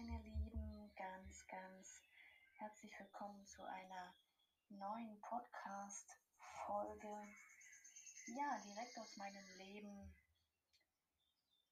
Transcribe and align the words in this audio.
meine 0.00 0.22
Lieben, 0.22 0.90
ganz, 0.96 1.46
ganz 1.46 2.00
herzlich 2.54 2.98
willkommen 2.98 3.44
zu 3.44 3.62
einer 3.64 4.14
neuen 4.70 5.20
Podcast-Folge. 5.20 7.28
Ja, 8.28 8.58
direkt 8.64 8.98
aus 8.98 9.14
meinem 9.18 9.46
Leben 9.58 10.14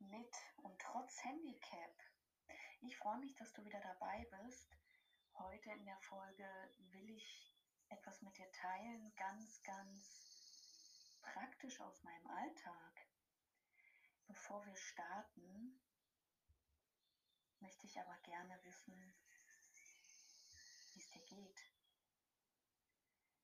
mit 0.00 0.34
und 0.56 0.78
trotz 0.78 1.24
Handicap. 1.24 2.02
Ich 2.82 2.98
freue 2.98 3.16
mich, 3.20 3.34
dass 3.36 3.50
du 3.54 3.64
wieder 3.64 3.80
dabei 3.80 4.28
bist. 4.42 4.76
Heute 5.32 5.70
in 5.70 5.86
der 5.86 5.98
Folge 6.00 6.50
will 6.90 7.08
ich 7.08 7.56
etwas 7.88 8.20
mit 8.20 8.36
dir 8.36 8.52
teilen, 8.52 9.10
ganz, 9.16 9.62
ganz 9.62 11.16
praktisch 11.22 11.80
aus 11.80 12.02
meinem 12.02 12.26
Alltag. 12.26 13.06
Bevor 14.26 14.66
wir 14.66 14.76
starten, 14.76 15.80
möchte 17.60 17.86
ich 17.86 17.98
aber 17.98 18.16
gerne 18.18 18.62
wissen, 18.64 19.14
wie 20.92 21.00
es 21.00 21.10
dir 21.10 21.24
geht. 21.24 21.60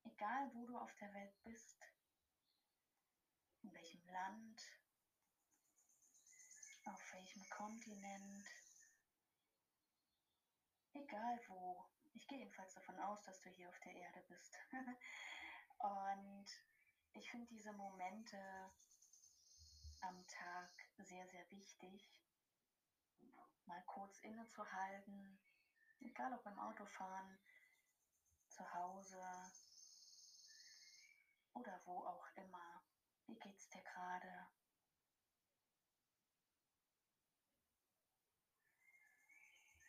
Egal 0.03 0.53
wo 0.53 0.65
du 0.65 0.77
auf 0.77 0.93
der 0.95 1.13
Welt 1.13 1.43
bist, 1.43 1.85
in 3.63 3.73
welchem 3.73 4.07
Land, 4.07 4.61
auf 6.85 7.13
welchem 7.13 7.49
Kontinent, 7.49 8.47
egal 10.93 11.39
wo. 11.47 11.85
Ich 12.13 12.27
gehe 12.27 12.39
jedenfalls 12.39 12.73
davon 12.75 12.99
aus, 12.99 13.21
dass 13.23 13.41
du 13.41 13.49
hier 13.49 13.67
auf 13.67 13.79
der 13.79 13.93
Erde 13.93 14.21
bist. 14.29 14.57
Und 15.79 16.47
ich 17.13 17.29
finde 17.29 17.47
diese 17.47 17.73
Momente 17.73 18.37
am 20.01 20.25
Tag 20.27 20.71
sehr, 20.99 21.27
sehr 21.27 21.49
wichtig, 21.51 22.24
mal 23.67 23.81
kurz 23.85 24.19
innezuhalten, 24.19 25.39
egal 26.01 26.33
ob 26.33 26.43
beim 26.43 26.59
Autofahren, 26.59 27.39
zu 28.49 28.73
Hause 28.73 29.21
oder 31.53 31.81
wo 31.85 31.99
auch 31.99 32.27
immer. 32.35 32.83
Wie 33.27 33.35
geht's 33.35 33.69
dir 33.69 33.81
gerade? 33.81 34.47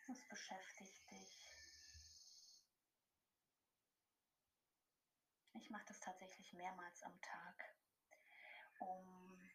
Was 0.07 0.27
beschäftigt 0.29 1.11
dich? 1.11 1.53
Ich 5.53 5.69
mache 5.69 5.85
das 5.85 5.99
tatsächlich 5.99 6.53
mehrmals 6.53 7.03
am 7.03 7.21
Tag, 7.21 7.75
um 8.79 9.49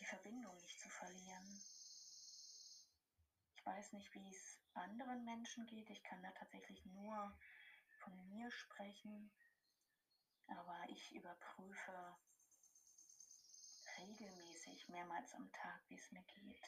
die 0.00 0.04
Verbindung 0.04 0.56
nicht 0.56 0.80
zu 0.80 0.88
verlieren 0.88 1.62
weiß 3.68 3.92
nicht, 3.92 4.14
wie 4.14 4.28
es 4.28 4.58
anderen 4.72 5.24
Menschen 5.24 5.66
geht. 5.66 5.90
Ich 5.90 6.02
kann 6.02 6.22
da 6.22 6.30
tatsächlich 6.32 6.84
nur 6.86 7.36
von 8.02 8.28
mir 8.28 8.50
sprechen. 8.50 9.30
Aber 10.46 10.78
ich 10.88 11.14
überprüfe 11.14 12.16
regelmäßig 13.98 14.88
mehrmals 14.88 15.34
am 15.34 15.52
Tag, 15.52 15.82
wie 15.88 15.96
es 15.96 16.10
mir 16.10 16.22
geht. 16.22 16.66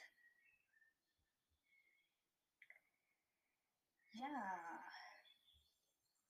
Ja, 4.13 4.85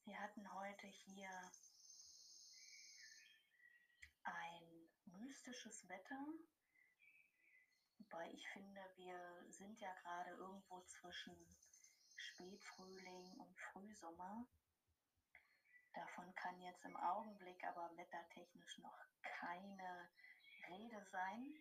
wir 0.04 0.20
hatten 0.20 0.52
heute 0.54 0.86
hier 0.86 1.30
ein 4.22 4.88
mystisches 5.06 5.88
Wetter. 5.88 6.26
Wobei 8.00 8.30
ich 8.30 8.48
finde, 8.48 8.80
wir 8.96 9.44
sind 9.50 9.78
ja 9.78 9.92
gerade 9.92 10.30
irgendwo 10.30 10.80
zwischen 10.82 11.36
Spätfrühling 12.16 13.38
und 13.38 13.58
Frühsommer. 13.58 14.46
Davon 15.92 16.34
kann 16.34 16.58
jetzt 16.62 16.84
im 16.86 16.96
Augenblick 16.96 17.62
aber 17.64 17.94
wettertechnisch 17.96 18.78
noch 18.78 19.04
keine 19.22 20.08
Rede 20.68 21.04
sein. 21.12 21.54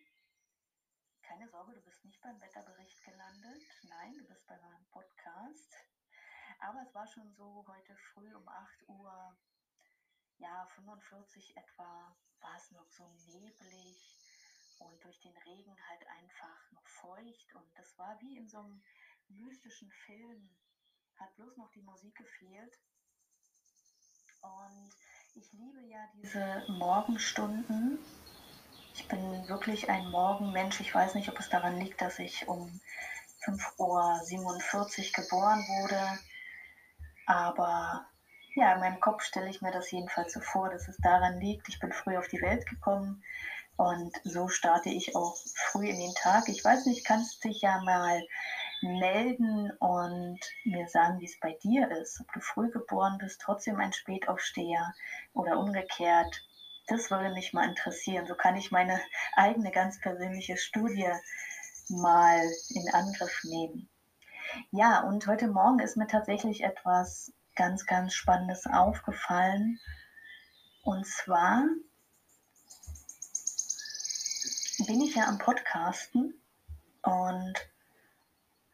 Keine 1.22 1.46
Sorge, 1.48 1.74
du 1.74 1.82
bist 1.82 2.04
nicht 2.06 2.20
beim 2.22 2.40
Wetterbericht 2.40 3.04
gelandet. 3.04 3.62
Nein, 3.82 4.16
du 4.16 4.24
bist 4.24 4.46
bei 4.46 4.58
meinem 4.58 4.86
Podcast. 4.86 5.76
Aber 6.60 6.80
es 6.80 6.94
war 6.94 7.06
schon 7.06 7.34
so 7.34 7.66
heute 7.68 7.94
früh 7.96 8.34
um 8.34 8.48
8 8.48 8.88
Uhr, 8.88 9.36
ja, 10.38 10.66
45 10.74 11.54
etwa, 11.56 12.16
war 12.40 12.56
es 12.56 12.70
noch 12.70 12.88
so 12.88 13.06
neblig 13.26 14.19
und 14.80 15.04
durch 15.04 15.20
den 15.20 15.36
Regen 15.46 15.76
halt 15.88 16.06
einfach 16.08 16.72
noch 16.72 16.86
feucht. 16.86 17.54
Und 17.54 17.66
das 17.76 17.98
war 17.98 18.18
wie 18.20 18.36
in 18.36 18.48
so 18.48 18.58
einem 18.58 18.82
mystischen 19.28 19.90
Film. 20.06 20.50
Hat 21.18 21.34
bloß 21.36 21.56
noch 21.58 21.70
die 21.72 21.82
Musik 21.82 22.14
gefehlt. 22.16 22.78
Und 24.40 24.90
ich 25.34 25.52
liebe 25.52 25.80
ja 25.82 25.98
diese 26.14 26.64
Morgenstunden. 26.68 27.98
Ich 28.94 29.06
bin 29.06 29.48
wirklich 29.48 29.88
ein 29.90 30.10
Morgenmensch. 30.10 30.80
Ich 30.80 30.94
weiß 30.94 31.14
nicht, 31.14 31.28
ob 31.28 31.38
es 31.38 31.50
daran 31.50 31.78
liegt, 31.78 32.00
dass 32.00 32.18
ich 32.18 32.48
um 32.48 32.80
5.47 33.44 33.78
Uhr 33.78 35.24
geboren 35.24 35.60
wurde. 35.60 36.18
Aber 37.26 38.06
ja, 38.54 38.74
in 38.74 38.80
meinem 38.80 39.00
Kopf 39.00 39.22
stelle 39.22 39.50
ich 39.50 39.60
mir 39.60 39.72
das 39.72 39.90
jedenfalls 39.90 40.32
so 40.32 40.40
vor, 40.40 40.70
dass 40.70 40.88
es 40.88 40.96
daran 40.96 41.38
liegt. 41.38 41.68
Ich 41.68 41.78
bin 41.78 41.92
früh 41.92 42.16
auf 42.16 42.28
die 42.28 42.40
Welt 42.40 42.66
gekommen 42.66 43.22
und 43.80 44.14
so 44.24 44.48
starte 44.48 44.90
ich 44.90 45.16
auch 45.16 45.38
früh 45.54 45.88
in 45.88 45.98
den 45.98 46.14
Tag. 46.14 46.50
Ich 46.50 46.62
weiß 46.62 46.84
nicht, 46.84 47.02
kannst 47.02 47.42
dich 47.42 47.62
ja 47.62 47.80
mal 47.80 48.22
melden 48.82 49.70
und 49.78 50.38
mir 50.64 50.86
sagen, 50.86 51.18
wie 51.18 51.24
es 51.24 51.40
bei 51.40 51.56
dir 51.62 51.90
ist. 51.90 52.20
Ob 52.20 52.30
du 52.34 52.40
früh 52.40 52.70
geboren 52.70 53.16
bist, 53.16 53.40
trotzdem 53.40 53.80
ein 53.80 53.94
Spätaufsteher 53.94 54.92
oder 55.32 55.58
umgekehrt. 55.58 56.42
Das 56.88 57.10
würde 57.10 57.32
mich 57.32 57.54
mal 57.54 57.70
interessieren. 57.70 58.26
So 58.26 58.34
kann 58.34 58.54
ich 58.54 58.70
meine 58.70 59.00
eigene 59.34 59.70
ganz 59.70 59.98
persönliche 59.98 60.58
Studie 60.58 61.10
mal 61.88 62.38
in 62.68 62.92
Angriff 62.92 63.40
nehmen. 63.44 63.88
Ja, 64.72 65.04
und 65.04 65.26
heute 65.26 65.48
Morgen 65.48 65.78
ist 65.78 65.96
mir 65.96 66.06
tatsächlich 66.06 66.64
etwas 66.64 67.32
ganz, 67.56 67.86
ganz 67.86 68.12
Spannendes 68.12 68.66
aufgefallen. 68.66 69.80
Und 70.82 71.06
zwar 71.06 71.64
bin 74.86 75.00
ich 75.00 75.14
ja 75.14 75.26
am 75.26 75.38
Podcasten 75.38 76.34
und 77.02 77.54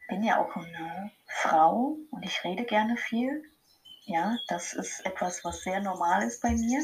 bin 0.07 0.23
ja 0.23 0.39
auch 0.39 0.55
eine 0.55 1.11
Frau 1.27 1.97
und 2.11 2.23
ich 2.23 2.43
rede 2.43 2.65
gerne 2.65 2.97
viel. 2.97 3.43
Ja, 4.05 4.37
das 4.47 4.73
ist 4.73 5.05
etwas, 5.05 5.43
was 5.43 5.61
sehr 5.63 5.81
normal 5.81 6.23
ist 6.23 6.41
bei 6.41 6.51
mir. 6.51 6.81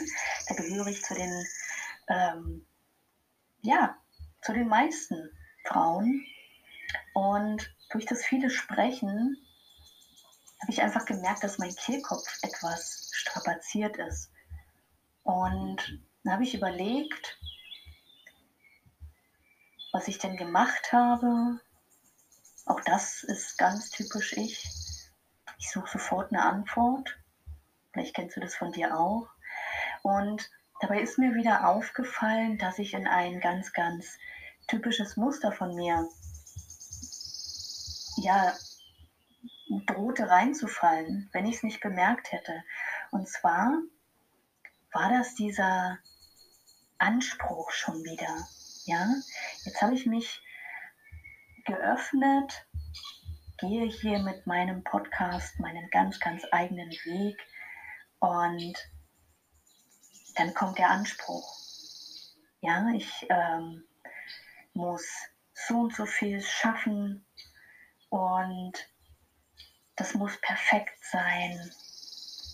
Da 0.47 0.55
gehöre 0.55 0.87
ich 0.87 1.01
zu 1.03 1.13
den, 1.13 1.45
ähm, 2.09 2.65
ja, 3.61 3.97
zu 4.41 4.51
den 4.51 4.67
meisten 4.67 5.29
Frauen. 5.65 6.25
Und 7.13 7.73
durch 7.91 8.05
das 8.05 8.25
viele 8.25 8.49
Sprechen 8.49 9.37
habe 10.61 10.71
ich 10.71 10.81
einfach 10.81 11.05
gemerkt, 11.05 11.43
dass 11.43 11.59
mein 11.59 11.73
Kehlkopf 11.75 12.27
etwas 12.41 13.09
strapaziert 13.13 13.97
ist. 13.97 14.31
Und 15.23 16.01
dann 16.23 16.33
habe 16.33 16.43
ich 16.43 16.55
überlegt, 16.55 17.39
was 19.93 20.07
ich 20.07 20.17
denn 20.17 20.35
gemacht 20.35 20.91
habe. 20.91 21.61
Auch 22.65 22.81
das 22.81 23.23
ist 23.23 23.57
ganz 23.57 23.91
typisch 23.91 24.33
ich. 24.33 24.67
Ich 25.59 25.71
suche 25.71 25.91
sofort 25.91 26.33
eine 26.33 26.43
Antwort. 26.43 27.17
Vielleicht 27.93 28.15
kennst 28.15 28.35
du 28.35 28.41
das 28.41 28.55
von 28.55 28.71
dir 28.71 28.97
auch. 28.97 29.29
Und 30.01 30.49
dabei 30.81 30.99
ist 30.99 31.19
mir 31.19 31.35
wieder 31.35 31.67
aufgefallen, 31.67 32.57
dass 32.57 32.79
ich 32.79 32.93
in 32.95 33.07
ein 33.07 33.39
ganz, 33.39 33.71
ganz 33.71 34.17
typisches 34.67 35.15
Muster 35.15 35.51
von 35.51 35.75
mir, 35.75 36.09
ja, 38.17 38.53
drohte 39.85 40.27
reinzufallen, 40.27 41.29
wenn 41.33 41.45
ich 41.45 41.57
es 41.57 41.63
nicht 41.63 41.81
bemerkt 41.81 42.31
hätte. 42.31 42.63
Und 43.11 43.29
zwar 43.29 43.77
war 44.91 45.09
das 45.11 45.35
dieser 45.35 45.99
Anspruch 46.97 47.69
schon 47.71 48.03
wieder. 48.03 48.47
Ja, 48.85 49.07
jetzt 49.63 49.81
habe 49.81 49.93
ich 49.93 50.05
mich 50.05 50.41
geöffnet, 51.65 52.67
gehe 53.59 53.85
hier 53.85 54.19
mit 54.19 54.45
meinem 54.45 54.83
Podcast 54.83 55.57
meinen 55.59 55.89
ganz, 55.89 56.19
ganz 56.19 56.43
eigenen 56.51 56.89
Weg 56.89 57.37
und 58.19 58.75
dann 60.35 60.53
kommt 60.53 60.79
der 60.79 60.89
Anspruch. 60.89 61.47
Ja, 62.59 62.89
ich 62.93 63.25
ähm, 63.29 63.85
muss 64.73 65.07
so 65.53 65.75
und 65.75 65.95
so 65.95 66.05
viel 66.05 66.41
schaffen 66.41 67.25
und 68.09 68.73
das 69.95 70.13
muss 70.13 70.35
perfekt 70.41 70.97
sein 71.05 71.71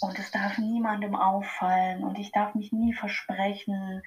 und 0.01 0.19
es 0.19 0.29
darf 0.29 0.59
niemandem 0.59 1.15
auffallen 1.15 2.03
und 2.03 2.19
ich 2.19 2.31
darf 2.31 2.53
mich 2.53 2.71
nie 2.71 2.93
versprechen. 2.93 4.03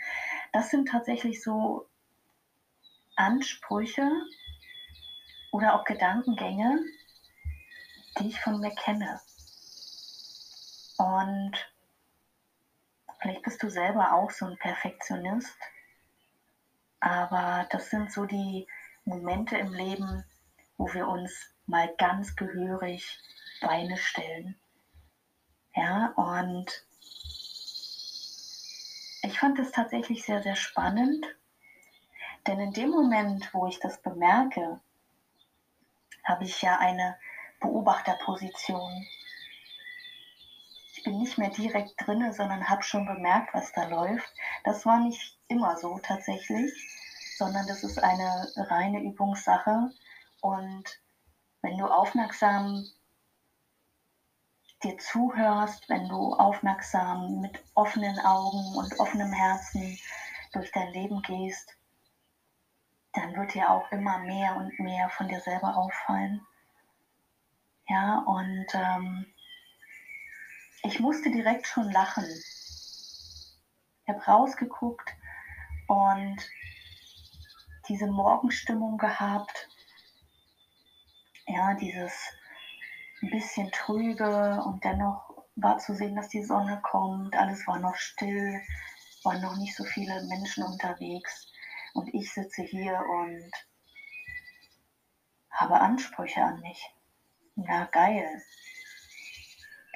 Das 0.52 0.70
sind 0.70 0.88
tatsächlich 0.88 1.42
so 1.42 1.88
Ansprüche 3.16 4.10
oder 5.52 5.74
auch 5.74 5.84
Gedankengänge, 5.84 6.80
die 8.18 8.28
ich 8.28 8.40
von 8.40 8.60
mir 8.60 8.74
kenne. 8.74 9.20
Und 10.98 11.52
vielleicht 13.20 13.42
bist 13.42 13.62
du 13.62 13.68
selber 13.68 14.12
auch 14.12 14.30
so 14.30 14.46
ein 14.46 14.56
Perfektionist, 14.58 15.56
aber 17.00 17.66
das 17.70 17.90
sind 17.90 18.12
so 18.12 18.24
die 18.24 18.66
Momente 19.04 19.56
im 19.56 19.72
Leben, 19.72 20.24
wo 20.76 20.92
wir 20.92 21.08
uns 21.08 21.52
mal 21.66 21.92
ganz 21.98 22.36
gehörig 22.36 23.18
Beine 23.60 23.96
stellen. 23.96 24.56
Ja, 25.74 26.12
und 26.16 26.66
ich 29.22 29.38
fand 29.38 29.58
es 29.58 29.72
tatsächlich 29.72 30.24
sehr, 30.24 30.42
sehr 30.42 30.56
spannend, 30.56 31.24
denn 32.46 32.60
in 32.60 32.72
dem 32.72 32.90
Moment, 32.90 33.52
wo 33.54 33.66
ich 33.66 33.78
das 33.78 34.00
bemerke, 34.02 34.80
habe 36.24 36.44
ich 36.44 36.60
ja 36.62 36.78
eine 36.78 37.16
Beobachterposition. 37.60 39.06
Ich 40.94 41.04
bin 41.04 41.18
nicht 41.18 41.38
mehr 41.38 41.50
direkt 41.50 41.94
drinne, 42.04 42.32
sondern 42.32 42.68
habe 42.68 42.82
schon 42.82 43.06
bemerkt, 43.06 43.54
was 43.54 43.72
da 43.72 43.88
läuft. 43.88 44.32
Das 44.64 44.86
war 44.86 45.00
nicht 45.00 45.38
immer 45.48 45.76
so 45.76 45.98
tatsächlich, 46.02 46.72
sondern 47.38 47.66
das 47.66 47.82
ist 47.82 48.02
eine 48.02 48.52
reine 48.56 49.02
Übungssache. 49.02 49.90
Und 50.40 50.84
wenn 51.62 51.78
du 51.78 51.86
aufmerksam 51.86 52.84
dir 54.82 54.98
zuhörst, 54.98 55.88
wenn 55.88 56.08
du 56.08 56.34
aufmerksam 56.34 57.40
mit 57.40 57.62
offenen 57.74 58.18
Augen 58.20 58.76
und 58.76 58.98
offenem 58.98 59.32
Herzen 59.32 59.98
durch 60.52 60.72
dein 60.72 60.92
Leben 60.92 61.22
gehst, 61.22 61.76
dann 63.12 63.36
wird 63.36 63.54
dir 63.54 63.70
auch 63.70 63.90
immer 63.92 64.18
mehr 64.18 64.56
und 64.56 64.78
mehr 64.80 65.08
von 65.10 65.28
dir 65.28 65.40
selber 65.40 65.76
auffallen. 65.76 66.46
Ja, 67.88 68.18
und 68.20 68.66
ähm, 68.72 69.26
ich 70.82 70.98
musste 70.98 71.30
direkt 71.30 71.66
schon 71.66 71.90
lachen. 71.90 72.24
Ich 72.24 74.08
habe 74.08 74.24
rausgeguckt 74.24 75.14
und 75.88 76.38
diese 77.88 78.06
Morgenstimmung 78.06 78.98
gehabt. 78.98 79.68
Ja, 81.46 81.74
dieses 81.74 82.12
ein 83.20 83.30
bisschen 83.30 83.70
trübe 83.72 84.62
und 84.64 84.82
dennoch 84.84 85.44
war 85.56 85.78
zu 85.78 85.94
sehen, 85.94 86.16
dass 86.16 86.28
die 86.28 86.42
Sonne 86.42 86.80
kommt. 86.82 87.36
Alles 87.36 87.66
war 87.66 87.78
noch 87.78 87.94
still, 87.96 88.60
waren 89.22 89.42
noch 89.42 89.56
nicht 89.56 89.76
so 89.76 89.84
viele 89.84 90.24
Menschen 90.24 90.64
unterwegs. 90.64 91.51
Und 91.94 92.12
ich 92.14 92.32
sitze 92.32 92.62
hier 92.62 92.98
und 92.98 93.50
habe 95.50 95.80
Ansprüche 95.80 96.42
an 96.42 96.60
mich. 96.60 96.90
Na 97.54 97.84
geil. 97.84 98.42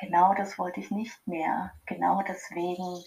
Genau 0.01 0.35
das 0.35 0.59
wollte 0.59 0.81
ich 0.81 0.91
nicht 0.91 1.27
mehr. 1.27 1.73
Genau 1.87 2.23
deswegen 2.23 3.03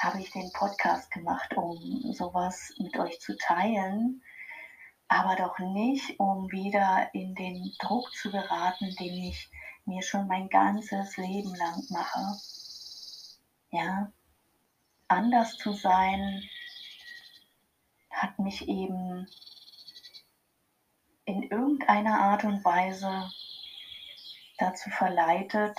habe 0.00 0.20
ich 0.20 0.30
den 0.30 0.50
Podcast 0.52 1.10
gemacht, 1.10 1.54
um 1.54 1.78
sowas 2.12 2.72
mit 2.78 2.96
euch 2.98 3.20
zu 3.20 3.36
teilen, 3.36 4.22
aber 5.08 5.36
doch 5.36 5.58
nicht, 5.58 6.18
um 6.18 6.50
wieder 6.50 7.08
in 7.12 7.34
den 7.34 7.72
Druck 7.78 8.10
zu 8.12 8.30
geraten, 8.30 8.94
den 8.96 9.14
ich 9.24 9.50
mir 9.84 10.02
schon 10.02 10.26
mein 10.26 10.48
ganzes 10.48 11.16
Leben 11.16 11.54
lang 11.54 11.84
mache. 11.90 12.38
Ja, 13.70 14.12
anders 15.08 15.56
zu 15.56 15.72
sein 15.72 16.42
hat 18.14 18.38
mich 18.38 18.68
eben 18.68 19.28
in 21.24 21.42
irgendeiner 21.42 22.20
Art 22.20 22.44
und 22.44 22.64
Weise 22.64 23.30
dazu 24.58 24.90
verleitet, 24.90 25.76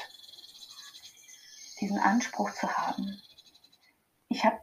diesen 1.79 1.99
Anspruch 1.99 2.51
zu 2.53 2.71
haben. 2.75 3.21
Ich 4.27 4.43
habe 4.43 4.59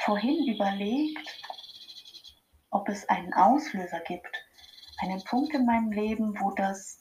vorhin 0.00 0.46
überlegt, 0.46 1.40
ob 2.70 2.88
es 2.88 3.08
einen 3.08 3.32
Auslöser 3.32 4.00
gibt, 4.00 4.36
einen 4.98 5.22
Punkt 5.24 5.54
in 5.54 5.64
meinem 5.64 5.92
Leben, 5.92 6.38
wo 6.40 6.50
das, 6.52 6.98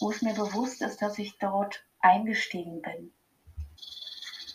wo 0.00 0.10
es 0.10 0.22
mir 0.22 0.34
bewusst 0.34 0.82
ist, 0.82 1.02
dass 1.02 1.18
ich 1.18 1.38
dort 1.38 1.84
eingestiegen 2.00 2.80
bin. 2.80 3.12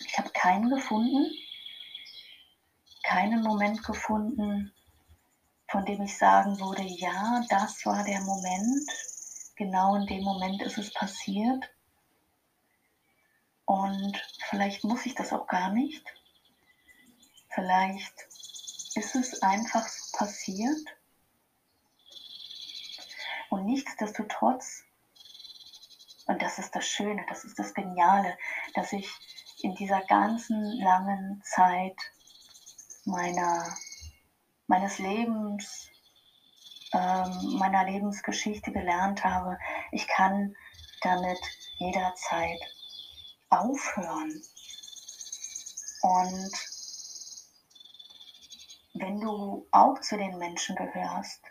Ich 0.05 0.17
habe 0.17 0.29
keinen 0.29 0.69
gefunden, 0.69 1.31
keinen 3.07 3.41
Moment 3.41 3.83
gefunden, 3.83 4.73
von 5.69 5.85
dem 5.85 6.01
ich 6.01 6.17
sagen 6.17 6.59
würde, 6.59 6.83
ja, 6.83 7.41
das 7.47 7.85
war 7.85 8.03
der 8.03 8.19
Moment, 8.21 8.89
genau 9.55 9.95
in 9.95 10.05
dem 10.07 10.23
Moment 10.23 10.61
ist 10.61 10.77
es 10.77 10.93
passiert. 10.93 11.69
Und 13.63 14.17
vielleicht 14.49 14.83
muss 14.83 15.05
ich 15.05 15.15
das 15.15 15.31
auch 15.31 15.47
gar 15.47 15.71
nicht. 15.71 16.03
Vielleicht 17.49 18.13
ist 18.95 19.15
es 19.15 19.41
einfach 19.41 19.87
so 19.87 20.17
passiert. 20.17 20.85
Und 23.49 23.65
nichtsdestotrotz, 23.65 24.83
und 26.25 26.41
das 26.41 26.59
ist 26.59 26.75
das 26.75 26.85
Schöne, 26.85 27.25
das 27.29 27.45
ist 27.45 27.57
das 27.57 27.73
Geniale, 27.73 28.37
dass 28.73 28.91
ich 28.91 29.09
in 29.61 29.75
dieser 29.75 30.01
ganzen 30.01 30.61
langen 30.81 31.41
Zeit 31.45 31.95
meiner, 33.07 33.73
meines 34.67 34.99
Lebens, 34.99 35.89
ähm, 36.93 37.57
meiner 37.57 37.85
Lebensgeschichte 37.85 38.71
gelernt 38.71 39.23
habe, 39.23 39.57
ich 39.91 40.07
kann 40.07 40.55
damit 41.01 41.39
jederzeit 41.77 42.59
aufhören. 43.49 44.41
Und 46.01 46.51
wenn 48.95 49.19
du 49.21 49.67
auch 49.71 49.99
zu 50.01 50.17
den 50.17 50.37
Menschen 50.37 50.75
gehörst, 50.75 51.41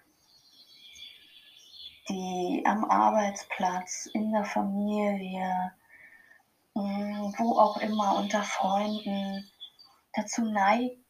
die 2.09 2.63
am 2.67 2.85
Arbeitsplatz, 2.85 4.07
in 4.13 4.31
der 4.33 4.45
Familie, 4.45 5.73
mm, 6.75 7.33
wo 7.39 7.59
auch 7.59 7.79
immer 7.79 8.17
unter 8.17 8.43
Freunden 8.43 9.51
dazu 10.13 10.45
neigt 10.45 11.06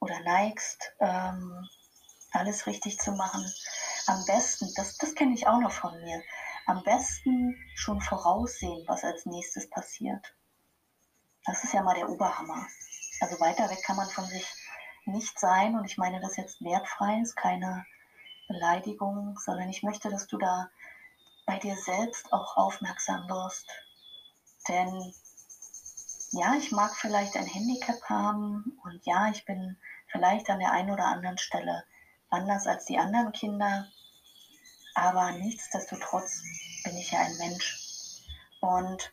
oder 0.00 0.18
neigst, 0.20 0.92
ähm, 1.00 1.68
alles 2.32 2.66
richtig 2.66 2.98
zu 2.98 3.12
machen. 3.12 3.44
Am 4.06 4.24
besten, 4.24 4.72
das, 4.76 4.96
das 4.98 5.14
kenne 5.14 5.34
ich 5.34 5.46
auch 5.46 5.60
noch 5.60 5.72
von 5.72 5.92
mir, 6.02 6.22
am 6.66 6.82
besten 6.82 7.56
schon 7.74 8.00
voraussehen, 8.00 8.84
was 8.86 9.04
als 9.04 9.26
nächstes 9.26 9.68
passiert. 9.70 10.34
Das 11.44 11.64
ist 11.64 11.72
ja 11.74 11.82
mal 11.82 11.94
der 11.94 12.08
Oberhammer. 12.08 12.66
Also 13.20 13.38
weiter 13.40 13.68
weg 13.70 13.82
kann 13.84 13.96
man 13.96 14.08
von 14.08 14.24
sich 14.26 14.46
nicht 15.04 15.38
sein 15.38 15.76
und 15.76 15.84
ich 15.84 15.98
meine 15.98 16.20
das 16.20 16.36
jetzt 16.36 16.62
wertfrei, 16.62 17.20
ist 17.20 17.36
keine 17.36 17.84
Beleidigung, 18.48 19.38
sondern 19.44 19.68
ich 19.68 19.82
möchte, 19.82 20.10
dass 20.10 20.26
du 20.26 20.38
da 20.38 20.70
bei 21.46 21.58
dir 21.58 21.76
selbst 21.76 22.32
auch 22.32 22.56
aufmerksam 22.56 23.28
wirst. 23.28 23.68
Denn 24.68 25.14
ja, 26.32 26.54
ich 26.54 26.70
mag 26.70 26.94
vielleicht 26.94 27.36
ein 27.36 27.46
Handicap 27.46 28.02
haben 28.04 28.78
und 28.84 29.04
ja, 29.04 29.30
ich 29.30 29.44
bin 29.44 29.76
vielleicht 30.06 30.48
an 30.48 30.60
der 30.60 30.72
einen 30.72 30.90
oder 30.90 31.06
anderen 31.06 31.38
Stelle 31.38 31.84
anders 32.28 32.66
als 32.66 32.84
die 32.84 32.98
anderen 32.98 33.32
Kinder, 33.32 33.86
aber 34.94 35.32
nichtsdestotrotz 35.32 36.42
bin 36.84 36.96
ich 36.96 37.10
ja 37.10 37.20
ein 37.20 37.36
Mensch. 37.38 38.24
Und 38.60 39.12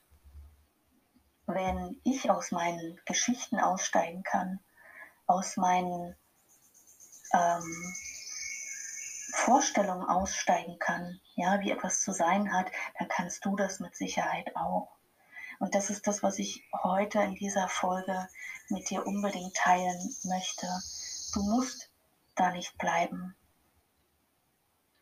wenn 1.48 2.00
ich 2.04 2.30
aus 2.30 2.52
meinen 2.52 3.00
Geschichten 3.06 3.60
aussteigen 3.60 4.24
kann, 4.24 4.60
aus 5.26 5.58
meinen 5.58 6.16
ähm, 7.34 7.96
Vorstellungen 9.34 10.08
aussteigen 10.08 10.78
kann, 10.80 11.20
ja, 11.36 11.60
wie 11.62 11.72
etwas 11.72 12.02
zu 12.02 12.12
sein 12.12 12.54
hat, 12.54 12.72
dann 13.00 13.08
kannst 13.08 13.44
du 13.46 13.56
das 13.56 13.80
mit 13.80 13.96
Sicherheit 13.96 14.56
auch. 14.56 14.97
Und 15.60 15.74
das 15.74 15.90
ist 15.90 16.06
das, 16.08 16.22
was 16.22 16.40
ich 16.40 16.64
heute 16.84 17.20
in 17.22 17.36
dieser 17.36 17.68
Folge 17.68 18.28
mit 18.70 18.90
dir 18.90 19.06
unbedingt 19.06 19.56
teilen 19.56 20.16
möchte. 20.24 20.68
Du 21.34 21.42
musst 21.44 21.90
da 22.36 22.52
nicht 22.52 22.78
bleiben. 22.78 23.36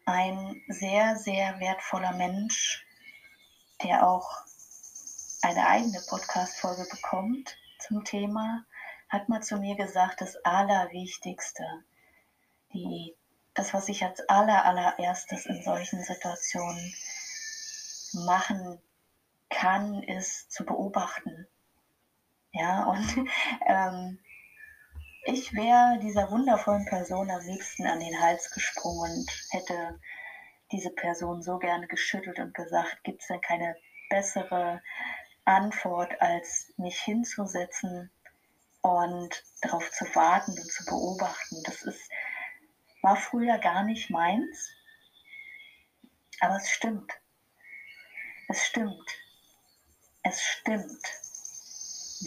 Ein 0.05 0.61
sehr, 0.67 1.17
sehr 1.17 1.59
wertvoller 1.59 2.13
Mensch, 2.13 2.85
der 3.83 4.07
auch 4.07 4.29
eine 5.41 5.67
eigene 5.67 6.01
Podcast-Folge 6.07 6.87
bekommt 6.89 7.57
zum 7.79 8.03
Thema, 8.03 8.65
hat 9.09 9.29
mal 9.29 9.41
zu 9.41 9.57
mir 9.57 9.75
gesagt, 9.75 10.21
das 10.21 10.35
Allerwichtigste, 10.43 11.63
die, 12.73 13.15
das, 13.53 13.73
was 13.73 13.89
ich 13.89 14.03
als 14.03 14.27
aller, 14.29 14.65
allererstes 14.65 15.45
in 15.45 15.61
solchen 15.61 16.03
Situationen 16.03 16.93
machen 18.13 18.81
kann, 19.49 20.03
ist 20.03 20.51
zu 20.51 20.65
beobachten. 20.65 21.47
Ja, 22.51 22.83
und 22.83 23.29
ähm, 23.65 24.19
ich 25.25 25.53
wäre 25.53 25.99
dieser 25.99 26.29
wundervollen 26.29 26.85
Person 26.85 27.29
am 27.31 27.41
liebsten 27.41 27.87
an 27.87 27.99
den 27.99 28.21
Hals 28.21 28.51
gesprungen 28.51 29.11
und 29.11 29.31
hätte 29.49 29.99
diese 30.71 30.91
Person 30.91 31.41
so 31.41 31.57
gerne 31.57 31.87
geschüttelt 31.87 32.39
und 32.39 32.53
gesagt, 32.53 33.03
gibt 33.03 33.21
es 33.21 33.27
denn 33.27 33.41
keine 33.41 33.75
bessere 34.09 34.81
Antwort, 35.45 36.19
als 36.21 36.73
mich 36.77 36.99
hinzusetzen 36.99 38.11
und 38.81 39.43
darauf 39.61 39.91
zu 39.91 40.05
warten 40.15 40.51
und 40.51 40.71
zu 40.71 40.85
beobachten. 40.85 41.57
Das 41.65 41.81
ist, 41.83 42.11
war 43.01 43.15
früher 43.15 43.57
gar 43.57 43.83
nicht 43.83 44.09
meins, 44.09 44.71
aber 46.39 46.57
es 46.57 46.69
stimmt. 46.69 47.11
Es 48.47 48.63
stimmt. 48.63 49.24
Es 50.27 50.41
stimmt. 50.41 51.05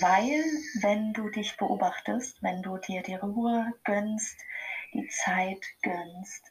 Weil, 0.00 0.44
wenn 0.82 1.12
du 1.14 1.30
dich 1.30 1.56
beobachtest, 1.56 2.40
wenn 2.44 2.62
du 2.62 2.78
dir 2.78 3.02
die 3.02 3.16
Ruhe 3.16 3.72
gönnst, 3.82 4.38
die 4.94 5.08
Zeit 5.08 5.58
gönnst, 5.82 6.44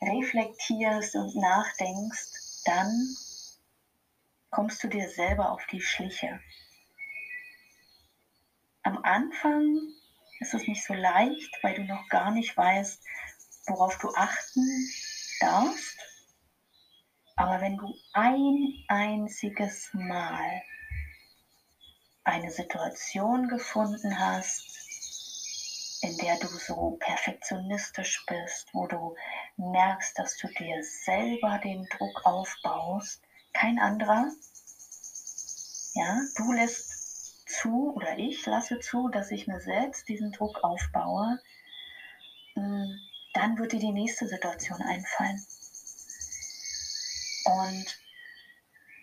reflektierst 0.00 1.16
und 1.16 1.34
nachdenkst, 1.34 2.62
dann 2.64 3.16
kommst 4.50 4.84
du 4.84 4.88
dir 4.88 5.10
selber 5.10 5.50
auf 5.50 5.66
die 5.66 5.80
Schliche. 5.80 6.38
Am 8.84 8.98
Anfang 9.02 9.80
ist 10.38 10.54
es 10.54 10.68
nicht 10.68 10.84
so 10.84 10.94
leicht, 10.94 11.58
weil 11.62 11.74
du 11.74 11.82
noch 11.82 12.08
gar 12.08 12.30
nicht 12.30 12.56
weißt, 12.56 13.02
worauf 13.66 13.98
du 13.98 14.14
achten 14.14 14.88
darfst. 15.40 16.15
Aber 17.36 17.60
wenn 17.60 17.76
du 17.76 17.94
ein 18.14 18.72
einziges 18.88 19.90
Mal 19.92 20.62
eine 22.24 22.50
Situation 22.50 23.48
gefunden 23.48 24.18
hast, 24.18 24.64
in 26.00 26.16
der 26.18 26.38
du 26.38 26.46
so 26.46 26.96
perfektionistisch 26.98 28.24
bist, 28.26 28.68
wo 28.72 28.86
du 28.86 29.14
merkst, 29.56 30.18
dass 30.18 30.36
du 30.38 30.48
dir 30.48 30.82
selber 30.82 31.58
den 31.62 31.86
Druck 31.96 32.24
aufbaust, 32.24 33.22
kein 33.52 33.78
anderer. 33.78 34.30
Ja, 35.94 36.20
du 36.36 36.52
lässt 36.52 37.48
zu 37.48 37.94
oder 37.94 38.18
ich 38.18 38.44
lasse 38.46 38.80
zu, 38.80 39.08
dass 39.08 39.30
ich 39.30 39.46
mir 39.46 39.60
selbst 39.60 40.08
diesen 40.08 40.32
Druck 40.32 40.62
aufbaue. 40.64 41.38
Hm, 42.54 42.98
dann 43.34 43.58
wird 43.58 43.72
dir 43.72 43.80
die 43.80 43.92
nächste 43.92 44.26
Situation 44.26 44.80
einfallen. 44.82 45.44
Und 47.46 47.98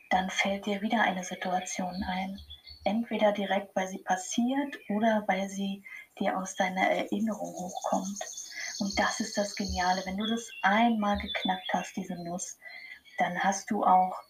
dann 0.10 0.30
fällt 0.30 0.66
dir 0.66 0.82
wieder 0.82 1.02
eine 1.02 1.24
Situation 1.24 2.04
ein. 2.04 2.40
Entweder 2.84 3.32
direkt, 3.32 3.76
weil 3.76 3.88
sie 3.88 4.00
passiert 4.00 4.78
oder 4.90 5.24
weil 5.28 5.50
sie 5.50 5.84
dir 6.20 6.38
aus 6.38 6.56
deiner 6.56 6.90
Erinnerung 6.90 7.54
hochkommt. 7.56 8.20
Und 8.80 9.00
das 9.00 9.20
ist 9.22 9.38
das 9.38 9.56
Geniale. 9.56 10.02
Wenn 10.06 10.18
du 10.18 10.28
das 10.28 10.50
einmal 10.62 11.18
geknackt 11.18 11.74
hast, 11.74 11.96
diese 11.96 12.16
Nuss, 12.24 12.58
dann 13.18 13.40
hast 13.40 13.72
du 13.72 13.84
auch 13.86 14.22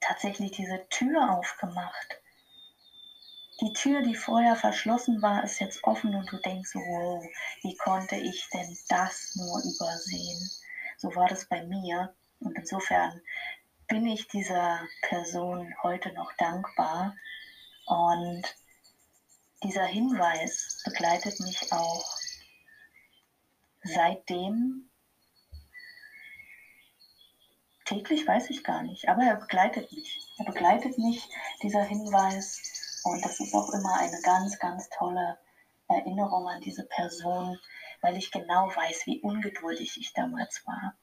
tatsächlich 0.00 0.52
diese 0.52 0.86
Tür 0.90 1.30
aufgemacht. 1.30 2.20
Die 3.60 3.72
Tür, 3.72 4.02
die 4.02 4.16
vorher 4.16 4.56
verschlossen 4.56 5.22
war, 5.22 5.44
ist 5.44 5.60
jetzt 5.60 5.84
offen 5.84 6.14
und 6.14 6.30
du 6.30 6.38
denkst, 6.38 6.74
wow, 6.74 7.24
wie 7.62 7.76
konnte 7.76 8.16
ich 8.16 8.48
denn 8.52 8.76
das 8.88 9.36
nur 9.36 9.62
übersehen? 9.62 10.50
So 10.98 11.14
war 11.14 11.28
das 11.28 11.46
bei 11.48 11.62
mir. 11.62 12.14
Und 12.40 12.56
insofern 12.56 13.20
bin 13.88 14.06
ich 14.06 14.28
dieser 14.28 14.80
Person 15.02 15.74
heute 15.82 16.12
noch 16.12 16.32
dankbar. 16.34 17.14
Und 17.86 18.42
dieser 19.62 19.86
Hinweis 19.86 20.82
begleitet 20.84 21.40
mich 21.40 21.72
auch 21.72 22.18
seitdem 23.82 24.88
täglich 27.84 28.26
weiß 28.26 28.50
ich 28.50 28.64
gar 28.64 28.82
nicht, 28.82 29.08
aber 29.08 29.22
er 29.22 29.36
begleitet 29.36 29.92
mich. 29.92 30.20
Er 30.38 30.46
begleitet 30.46 30.98
mich, 30.98 31.28
dieser 31.62 31.82
Hinweis. 31.82 33.00
Und 33.04 33.24
das 33.24 33.40
ist 33.40 33.54
auch 33.54 33.70
immer 33.72 33.98
eine 33.98 34.20
ganz, 34.22 34.58
ganz 34.58 34.88
tolle 34.88 35.38
Erinnerung 35.88 36.48
an 36.48 36.62
diese 36.62 36.84
Person, 36.84 37.58
weil 38.00 38.16
ich 38.16 38.30
genau 38.30 38.74
weiß, 38.74 39.06
wie 39.06 39.20
ungeduldig 39.20 39.98
ich 39.98 40.12
damals 40.14 40.66
war. 40.66 40.94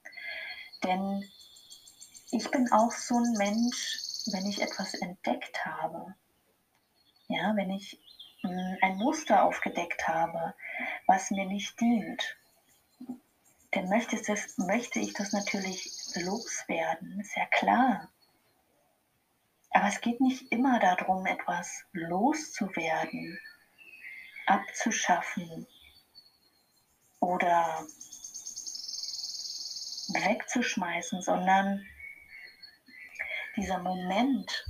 Denn 0.83 1.29
ich 2.31 2.49
bin 2.49 2.71
auch 2.71 2.91
so 2.91 3.15
ein 3.15 3.33
Mensch, 3.33 3.99
wenn 4.31 4.45
ich 4.45 4.61
etwas 4.61 4.93
entdeckt 4.95 5.65
habe, 5.65 6.15
ja, 7.27 7.55
wenn 7.55 7.71
ich 7.71 7.99
hm, 8.41 8.77
ein 8.81 8.97
Muster 8.97 9.43
aufgedeckt 9.43 10.07
habe, 10.07 10.53
was 11.07 11.31
mir 11.31 11.45
nicht 11.45 11.79
dient, 11.79 12.37
dann 13.71 13.87
möchte, 13.89 14.21
das, 14.21 14.57
möchte 14.57 14.99
ich 14.99 15.13
das 15.13 15.31
natürlich 15.31 15.89
loswerden, 16.15 17.19
ist 17.21 17.35
ja 17.35 17.45
klar. 17.45 18.09
Aber 19.71 19.87
es 19.87 20.01
geht 20.01 20.19
nicht 20.19 20.51
immer 20.51 20.79
darum, 20.79 21.25
etwas 21.25 21.85
loszuwerden, 21.93 23.39
abzuschaffen 24.45 25.65
oder 27.21 27.87
wegzuschmeißen, 30.13 31.21
sondern 31.21 31.85
dieser 33.55 33.79
Moment 33.79 34.65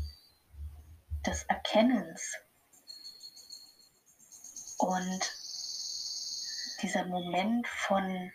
des 1.25 1.43
Erkennens 1.43 2.35
und 4.77 5.31
dieser 6.81 7.05
Moment 7.05 7.67
von 7.67 8.31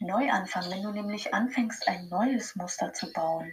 Neuanfang, 0.00 0.70
wenn 0.70 0.82
du 0.82 0.90
nämlich 0.90 1.32
anfängst, 1.32 1.88
ein 1.88 2.08
neues 2.08 2.56
Muster 2.56 2.92
zu 2.92 3.10
bauen, 3.12 3.50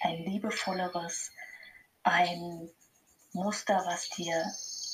ein 0.00 0.24
liebevolleres, 0.24 1.30
ein 2.02 2.68
Muster, 3.32 3.84
was 3.86 4.08
dir 4.10 4.44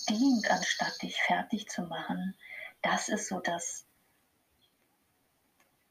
dient, 0.09 0.51
anstatt 0.51 1.01
dich 1.01 1.21
fertig 1.23 1.69
zu 1.69 1.83
machen, 1.83 2.37
das 2.83 3.09
ist 3.09 3.29
so 3.29 3.41
das, 3.41 3.88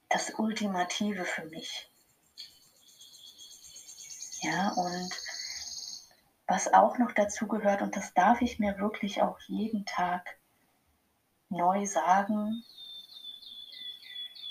das 0.09 0.31
Ultimative 0.37 1.25
für 1.25 1.45
mich. 1.45 1.89
Ja, 4.41 4.69
und 4.69 5.13
was 6.47 6.73
auch 6.73 6.97
noch 6.97 7.11
dazu 7.11 7.47
gehört, 7.47 7.81
und 7.81 7.95
das 7.95 8.13
darf 8.13 8.41
ich 8.41 8.59
mir 8.59 8.77
wirklich 8.77 9.21
auch 9.21 9.39
jeden 9.47 9.85
Tag 9.85 10.37
neu 11.49 11.85
sagen, 11.85 12.63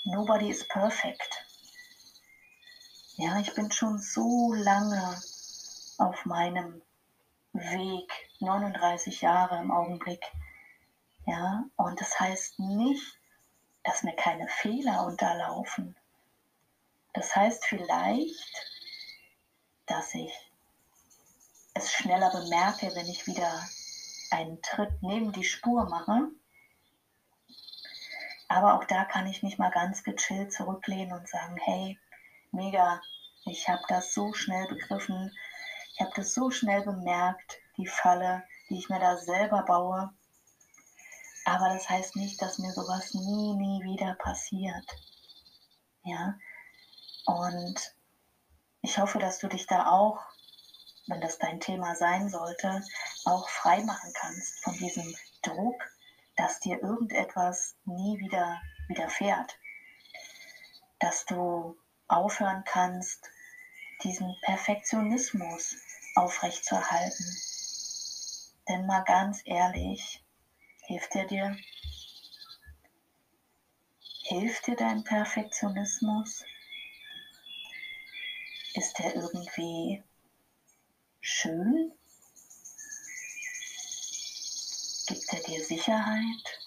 nobody 0.03 0.49
is 0.49 0.67
perfect. 0.67 1.45
Ja, 3.15 3.39
ich 3.39 3.53
bin 3.55 3.71
schon 3.71 3.97
so 3.99 4.53
lange 4.53 5.19
auf 5.97 6.25
meinem 6.25 6.81
Weg, 7.53 8.11
39 8.39 9.21
Jahre 9.21 9.57
im 9.57 9.71
Augenblick. 9.71 10.23
Ja, 11.25 11.63
und 11.75 11.99
das 11.99 12.19
heißt 12.19 12.59
nicht, 12.59 13.17
dass 13.87 14.03
mir 14.03 14.15
keine 14.17 14.49
Fehler 14.49 15.05
unterlaufen. 15.05 15.95
Das 17.13 17.33
heißt 17.33 17.65
vielleicht, 17.65 18.67
dass 19.85 20.13
ich 20.13 20.33
es 21.73 21.93
schneller 21.93 22.29
bemerke, 22.29 22.93
wenn 22.95 23.07
ich 23.07 23.25
wieder 23.27 23.65
einen 24.29 24.61
Tritt 24.61 25.01
neben 25.01 25.31
die 25.31 25.45
Spur 25.45 25.85
mache. 25.85 26.27
Aber 28.49 28.73
auch 28.75 28.83
da 28.83 29.05
kann 29.05 29.25
ich 29.25 29.41
mich 29.41 29.57
mal 29.57 29.71
ganz 29.71 30.03
gechillt 30.03 30.51
zurücklehnen 30.51 31.17
und 31.17 31.29
sagen, 31.29 31.55
hey, 31.63 31.97
mega, 32.51 33.01
ich 33.45 33.69
habe 33.69 33.83
das 33.87 34.13
so 34.13 34.33
schnell 34.33 34.67
begriffen, 34.67 35.33
ich 35.93 36.01
habe 36.01 36.11
das 36.13 36.33
so 36.33 36.51
schnell 36.51 36.81
bemerkt, 36.81 37.57
die 37.77 37.87
Falle, 37.87 38.43
die 38.69 38.79
ich 38.79 38.89
mir 38.89 38.99
da 38.99 39.15
selber 39.15 39.63
baue. 39.63 40.13
Aber 41.47 41.69
das 41.69 41.89
heißt 41.89 42.17
nicht, 42.17 42.41
dass 42.41 42.57
mir 42.57 42.73
sowas 42.73 43.13
nie, 43.13 43.55
nie 43.55 43.81
wieder 43.85 44.15
passiert. 44.15 44.85
Ja, 46.03 46.37
und 47.25 47.95
ich 48.81 48.97
hoffe, 48.97 49.17
dass 49.17 49.39
du 49.39 49.47
dich 49.47 49.65
da 49.65 49.89
auch, 49.89 50.19
wenn 51.07 51.21
das 51.21 51.37
dein 51.37 51.61
Thema 51.61 51.95
sein 51.95 52.27
sollte, 52.27 52.83
auch 53.23 53.47
frei 53.47 53.81
machen 53.85 54.11
kannst 54.13 54.61
von 54.61 54.73
diesem 54.73 55.15
Druck, 55.41 55.81
dass 56.35 56.59
dir 56.59 56.81
irgendetwas 56.81 57.77
nie 57.85 58.19
wieder 58.19 58.61
widerfährt. 58.89 59.57
Dass 60.99 61.23
du 61.27 61.77
aufhören 62.09 62.65
kannst, 62.65 63.25
diesen 64.03 64.35
Perfektionismus 64.41 65.77
aufrechtzuerhalten. 66.15 67.37
Denn 68.67 68.85
mal 68.85 69.05
ganz 69.05 69.41
ehrlich, 69.45 70.26
hilft 70.87 71.15
er 71.15 71.25
dir? 71.25 71.57
Hilft 74.23 74.67
dir 74.67 74.75
dein 74.75 75.03
Perfektionismus? 75.03 76.43
Ist 78.73 78.99
er 79.01 79.15
irgendwie 79.15 80.01
schön? 81.19 81.91
Gibt 85.07 85.33
er 85.33 85.43
dir 85.43 85.63
Sicherheit? 85.63 86.59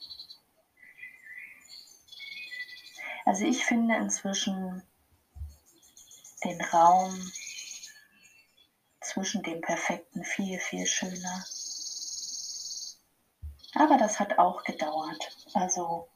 Also 3.24 3.44
ich 3.44 3.64
finde 3.64 3.96
inzwischen, 3.96 4.82
den 6.44 6.60
Raum 6.62 7.32
zwischen 9.00 9.42
dem 9.42 9.60
Perfekten 9.60 10.24
viel, 10.24 10.58
viel 10.58 10.86
schöner. 10.86 11.44
Aber 13.80 13.96
das 13.96 14.20
hat 14.20 14.38
auch 14.38 14.62
gedauert. 14.64 15.34
Also, 15.54 16.06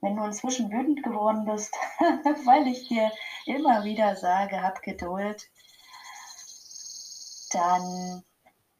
wenn 0.00 0.14
du 0.14 0.22
inzwischen 0.22 0.70
wütend 0.70 1.02
geworden 1.02 1.44
bist, 1.44 1.74
weil 1.98 2.68
ich 2.68 2.86
dir 2.86 3.10
immer 3.44 3.82
wieder 3.82 4.14
sage, 4.14 4.62
hab 4.62 4.80
Geduld, 4.80 5.50
dann 7.50 8.22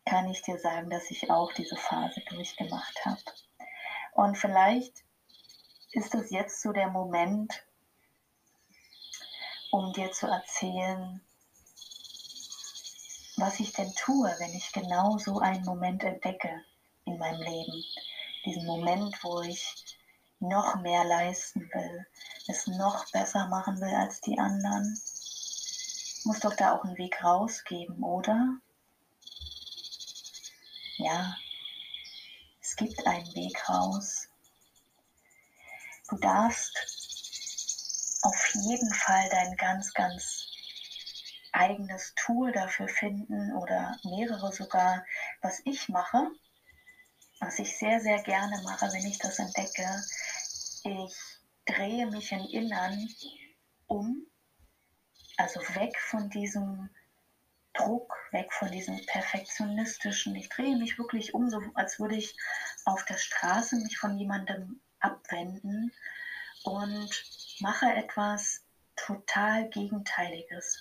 kann 0.04 0.28
ich 0.28 0.40
dir 0.42 0.56
sagen, 0.60 0.88
dass 0.88 1.10
ich 1.10 1.32
auch 1.32 1.52
diese 1.54 1.74
Phase 1.74 2.20
durchgemacht 2.28 3.04
habe. 3.04 3.24
Und 4.12 4.38
vielleicht 4.38 5.02
ist 5.90 6.14
es 6.14 6.30
jetzt 6.30 6.62
so 6.62 6.70
der 6.70 6.90
Moment, 6.90 7.66
um 9.72 9.92
dir 9.94 10.12
zu 10.12 10.28
erzählen, 10.28 11.20
was 13.36 13.58
ich 13.58 13.72
denn 13.72 13.92
tue, 13.96 14.32
wenn 14.38 14.54
ich 14.54 14.70
genau 14.70 15.18
so 15.18 15.40
einen 15.40 15.64
Moment 15.64 16.04
entdecke 16.04 16.62
in 17.04 17.18
meinem 17.18 17.40
Leben. 17.40 17.84
Diesen 18.44 18.66
Moment, 18.66 19.22
wo 19.22 19.40
ich 19.42 19.74
noch 20.40 20.76
mehr 20.76 21.04
leisten 21.04 21.70
will, 21.72 22.06
es 22.48 22.66
noch 22.66 23.10
besser 23.12 23.46
machen 23.48 23.80
will 23.80 23.94
als 23.94 24.20
die 24.20 24.38
anderen. 24.38 24.98
Muss 26.24 26.40
doch 26.40 26.54
da 26.56 26.72
auch 26.74 26.84
einen 26.84 26.98
Weg 26.98 27.22
rausgeben, 27.22 28.02
oder? 28.02 28.58
Ja, 30.96 31.36
es 32.60 32.76
gibt 32.76 33.06
einen 33.06 33.34
Weg 33.34 33.68
raus. 33.68 34.28
Du 36.08 36.16
darfst 36.16 36.76
auf 38.22 38.54
jeden 38.54 38.92
Fall 38.92 39.28
dein 39.30 39.56
ganz, 39.56 39.92
ganz 39.94 40.46
eigenes 41.52 42.14
Tool 42.16 42.52
dafür 42.52 42.88
finden 42.88 43.52
oder 43.56 43.98
mehrere 44.04 44.52
sogar, 44.52 45.04
was 45.40 45.60
ich 45.64 45.88
mache, 45.88 46.30
was 47.40 47.58
ich 47.58 47.76
sehr, 47.76 48.00
sehr 48.00 48.22
gerne 48.22 48.60
mache, 48.62 48.86
wenn 48.92 49.06
ich 49.06 49.18
das 49.18 49.38
entdecke. 49.38 50.02
Ich 50.84 51.16
drehe 51.66 52.06
mich 52.06 52.32
im 52.32 52.46
Innern 52.46 53.08
um, 53.86 54.26
also 55.36 55.60
weg 55.74 55.98
von 55.98 56.30
diesem 56.30 56.90
Druck, 57.72 58.12
weg 58.30 58.52
von 58.52 58.70
diesem 58.70 59.04
perfektionistischen. 59.06 60.34
Ich 60.36 60.48
drehe 60.48 60.76
mich 60.76 60.98
wirklich 60.98 61.34
um, 61.34 61.48
so 61.48 61.60
als 61.74 61.98
würde 61.98 62.16
ich 62.16 62.36
auf 62.84 63.04
der 63.06 63.16
Straße 63.16 63.76
mich 63.76 63.98
von 63.98 64.18
jemandem 64.18 64.80
abwenden 65.00 65.92
und 66.64 67.10
mache 67.60 67.86
etwas 67.92 68.62
total 68.96 69.68
Gegenteiliges. 69.70 70.78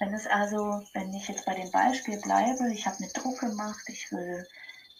Wenn 0.00 0.14
es 0.14 0.26
also, 0.26 0.82
wenn 0.94 1.12
ich 1.12 1.28
jetzt 1.28 1.44
bei 1.44 1.54
dem 1.54 1.70
Beispiel 1.70 2.18
bleibe, 2.22 2.72
ich 2.72 2.86
habe 2.86 2.96
mir 3.00 3.12
Druck 3.12 3.38
gemacht, 3.38 3.82
ich 3.86 4.10
will 4.10 4.48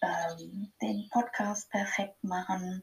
ähm, 0.03 0.71
den 0.83 1.09
Podcast 1.09 1.71
perfekt 1.71 2.23
machen, 2.23 2.83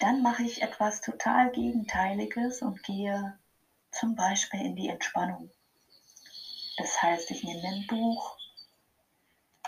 dann 0.00 0.20
mache 0.20 0.42
ich 0.42 0.60
etwas 0.60 1.00
total 1.00 1.52
Gegenteiliges 1.52 2.62
und 2.62 2.82
gehe 2.82 3.38
zum 3.92 4.16
Beispiel 4.16 4.60
in 4.60 4.74
die 4.74 4.88
Entspannung. 4.88 5.48
Das 6.76 7.02
heißt, 7.02 7.30
ich 7.30 7.44
nehme 7.44 7.62
ein 7.62 7.86
Buch, 7.86 8.36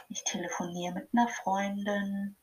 ich 0.08 0.24
telefoniere 0.24 0.94
mit 0.94 1.08
einer 1.12 1.28
Freundin, 1.28 2.34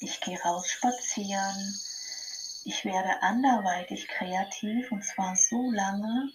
ich 0.00 0.22
gehe 0.22 0.40
raus 0.40 0.70
spazieren, 0.70 1.78
ich 2.64 2.86
werde 2.86 3.20
anderweitig 3.20 4.08
kreativ 4.08 4.90
und 4.90 5.04
zwar 5.04 5.36
so 5.36 5.70
lange, 5.70 6.30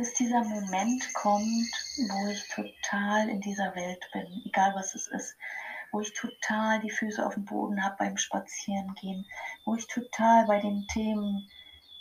bis 0.00 0.14
dieser 0.14 0.42
Moment 0.44 1.12
kommt, 1.12 1.70
wo 2.08 2.28
ich 2.30 2.48
total 2.48 3.28
in 3.28 3.42
dieser 3.42 3.74
Welt 3.74 4.08
bin, 4.14 4.42
egal 4.46 4.74
was 4.74 4.94
es 4.94 5.06
ist, 5.08 5.36
wo 5.92 6.00
ich 6.00 6.14
total 6.14 6.80
die 6.80 6.88
Füße 6.88 7.24
auf 7.24 7.34
dem 7.34 7.44
Boden 7.44 7.84
habe 7.84 7.96
beim 7.98 8.16
Spazierengehen, 8.16 9.26
wo 9.66 9.74
ich 9.74 9.86
total 9.88 10.46
bei 10.46 10.58
den 10.58 10.86
Themen 10.86 11.46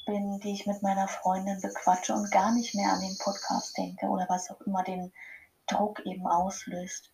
bin, 0.05 0.39
die 0.39 0.53
ich 0.53 0.65
mit 0.65 0.81
meiner 0.81 1.09
Freundin 1.09 1.59
bequatsche 1.59 2.13
und 2.13 2.31
gar 2.31 2.53
nicht 2.53 2.73
mehr 2.73 2.89
an 2.89 3.01
den 3.01 3.17
Podcast 3.17 3.77
denke 3.77 4.05
oder 4.05 4.25
was 4.29 4.49
auch 4.49 4.61
immer 4.61 4.83
den 4.83 5.11
Druck 5.67 5.99
eben 6.05 6.25
auslöst. 6.25 7.11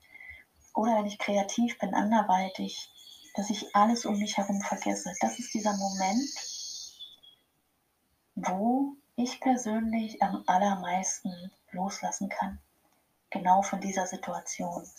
Oder 0.75 0.99
wenn 0.99 1.07
ich 1.07 1.17
kreativ 1.17 1.79
bin, 1.79 1.95
anderweitig, 1.95 2.91
dass 3.33 3.49
ich 3.49 3.75
alles 3.75 4.05
um 4.05 4.19
mich 4.19 4.37
herum 4.37 4.61
vergesse. 4.61 5.11
Das 5.19 5.39
ist 5.39 5.51
dieser 5.51 5.75
Moment, 5.75 6.29
wo 8.35 8.97
ich 9.17 9.39
persönlich 9.39 10.21
am 10.21 10.43
allermeisten 10.45 11.51
loslassen 11.71 12.29
kann. 12.29 12.59
Genau 13.29 13.61
von 13.61 13.79
dieser 13.79 14.07
Situation. 14.07 14.89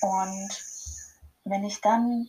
Und 0.00 0.64
wenn 1.44 1.64
ich 1.64 1.80
dann 1.80 2.28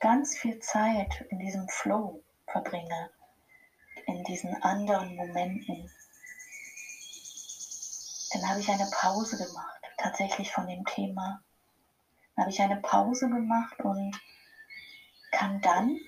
ganz 0.00 0.36
viel 0.36 0.58
Zeit 0.60 1.26
in 1.30 1.38
diesem 1.38 1.68
Flow 1.68 2.22
verbringe, 2.46 3.10
in 4.06 4.22
diesen 4.24 4.62
anderen 4.62 5.16
Momenten, 5.16 5.90
dann 8.32 8.48
habe 8.48 8.60
ich 8.60 8.68
eine 8.68 8.88
Pause 8.90 9.36
gemacht, 9.36 9.82
tatsächlich 9.98 10.52
von 10.52 10.66
dem 10.66 10.84
Thema. 10.84 11.42
Dann 12.34 12.44
habe 12.44 12.50
ich 12.50 12.60
eine 12.60 12.80
Pause 12.80 13.28
gemacht 13.28 13.78
und 13.80 14.20
kann 15.32 15.60
dann 15.60 15.98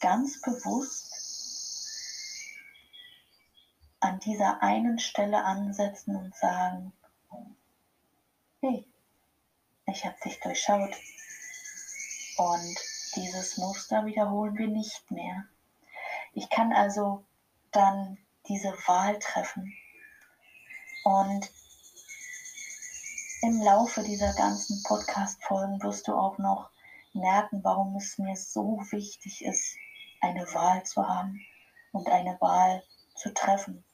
ganz 0.00 0.40
bewusst 0.40 1.09
an 4.00 4.18
dieser 4.20 4.62
einen 4.62 4.98
Stelle 4.98 5.44
ansetzen 5.44 6.16
und 6.16 6.34
sagen, 6.34 6.92
hey, 8.60 8.86
ich 9.86 10.04
habe 10.04 10.16
dich 10.24 10.40
durchschaut. 10.40 10.94
Und 12.38 12.76
dieses 13.16 13.58
Muster 13.58 14.06
wiederholen 14.06 14.56
wir 14.56 14.68
nicht 14.68 15.10
mehr. 15.10 15.44
Ich 16.32 16.48
kann 16.48 16.72
also 16.72 17.24
dann 17.72 18.18
diese 18.48 18.72
Wahl 18.86 19.18
treffen. 19.18 19.72
Und 21.04 21.50
im 23.42 23.60
Laufe 23.62 24.02
dieser 24.02 24.32
ganzen 24.34 24.82
Podcast-Folgen 24.82 25.82
wirst 25.82 26.08
du 26.08 26.14
auch 26.14 26.38
noch 26.38 26.70
merken, 27.12 27.64
warum 27.64 27.96
es 27.96 28.18
mir 28.18 28.36
so 28.36 28.78
wichtig 28.90 29.44
ist, 29.44 29.76
eine 30.20 30.46
Wahl 30.54 30.84
zu 30.84 31.06
haben 31.06 31.40
und 31.92 32.08
eine 32.08 32.40
Wahl 32.40 32.82
zu 33.14 33.32
treffen. 33.32 33.84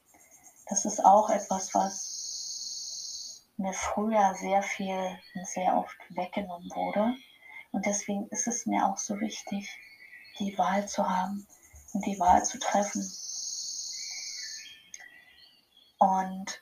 Das 0.69 0.85
ist 0.85 1.03
auch 1.05 1.29
etwas, 1.29 1.73
was 1.73 3.43
mir 3.57 3.73
früher 3.73 4.35
sehr 4.35 4.61
viel 4.61 5.17
und 5.33 5.47
sehr 5.47 5.75
oft 5.77 5.97
weggenommen 6.09 6.69
wurde. 6.71 7.15
Und 7.71 7.85
deswegen 7.85 8.27
ist 8.29 8.47
es 8.47 8.65
mir 8.65 8.85
auch 8.85 8.97
so 8.97 9.19
wichtig, 9.19 9.69
die 10.39 10.57
Wahl 10.57 10.87
zu 10.87 11.07
haben 11.07 11.47
und 11.93 12.05
die 12.05 12.19
Wahl 12.19 12.43
zu 12.43 12.59
treffen. 12.59 13.01
Und 15.99 16.61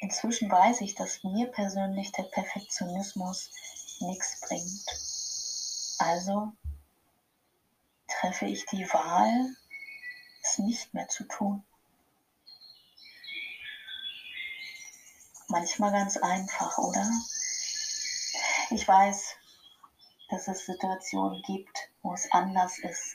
inzwischen 0.00 0.50
weiß 0.50 0.82
ich, 0.82 0.94
dass 0.94 1.24
mir 1.24 1.46
persönlich 1.48 2.12
der 2.12 2.24
Perfektionismus 2.24 3.50
nichts 4.00 4.40
bringt. 4.40 4.84
Also 5.98 6.52
treffe 8.06 8.46
ich 8.46 8.66
die 8.66 8.86
Wahl, 8.92 9.56
es 10.42 10.58
nicht 10.58 10.94
mehr 10.94 11.08
zu 11.08 11.24
tun. 11.24 11.64
Manchmal 15.52 15.92
ganz 15.92 16.16
einfach, 16.16 16.78
oder? 16.78 17.08
Ich 18.70 18.88
weiß, 18.88 19.36
dass 20.30 20.48
es 20.48 20.64
Situationen 20.64 21.42
gibt, 21.42 21.90
wo 22.02 22.14
es 22.14 22.32
anders 22.32 22.78
ist, 22.78 23.14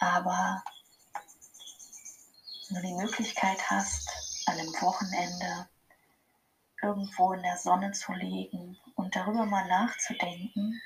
aber 0.00 0.64
wenn 2.68 2.82
du 2.82 2.88
die 2.88 2.94
Möglichkeit 2.94 3.70
hast, 3.70 4.08
an 4.46 4.58
einem 4.58 4.72
Wochenende 4.80 5.68
irgendwo 6.82 7.34
in 7.34 7.42
der 7.42 7.58
Sonne 7.58 7.92
zu 7.92 8.12
liegen 8.12 8.78
und 8.94 9.14
darüber 9.14 9.44
mal 9.44 9.68
nachzudenken, 9.68 10.80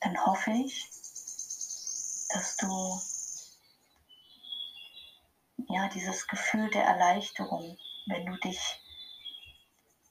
dann 0.00 0.26
hoffe 0.26 0.50
ich, 0.50 0.90
dass 2.28 2.56
du 2.58 3.00
ja 5.68 5.88
dieses 5.88 6.26
Gefühl 6.26 6.70
der 6.70 6.84
Erleichterung, 6.84 7.78
wenn 8.06 8.26
du 8.26 8.36
dich 8.36 8.81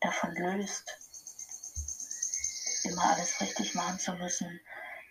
davon 0.02 0.36
löst, 0.36 1.00
immer 2.84 3.06
alles 3.12 3.40
richtig 3.40 3.74
machen 3.76 4.00
zu 4.00 4.14
müssen, 4.14 4.60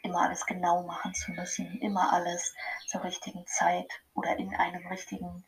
immer 0.02 0.22
alles 0.22 0.44
genau 0.46 0.82
machen 0.82 1.14
zu 1.14 1.32
müssen, 1.32 1.80
immer 1.80 2.12
alles 2.12 2.54
zur 2.88 3.02
richtigen 3.04 3.46
Zeit 3.46 3.90
oder 4.14 4.36
in 4.36 4.54
einem 4.54 4.86
richtigen 4.88 5.44